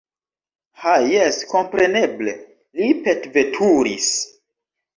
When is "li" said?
2.81-2.91